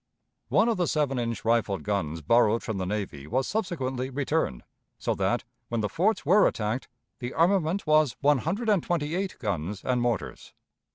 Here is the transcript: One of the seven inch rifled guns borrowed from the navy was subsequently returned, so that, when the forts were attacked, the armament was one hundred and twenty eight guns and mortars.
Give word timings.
One 0.49 0.67
of 0.67 0.77
the 0.77 0.87
seven 0.87 1.19
inch 1.19 1.45
rifled 1.45 1.83
guns 1.83 2.21
borrowed 2.23 2.63
from 2.63 2.79
the 2.79 2.87
navy 2.87 3.27
was 3.27 3.47
subsequently 3.47 4.09
returned, 4.09 4.63
so 4.97 5.13
that, 5.13 5.43
when 5.69 5.81
the 5.81 5.89
forts 5.89 6.25
were 6.25 6.47
attacked, 6.47 6.87
the 7.19 7.35
armament 7.35 7.85
was 7.85 8.15
one 8.19 8.39
hundred 8.39 8.67
and 8.67 8.81
twenty 8.81 9.13
eight 9.13 9.37
guns 9.37 9.83
and 9.85 10.01
mortars. 10.01 10.55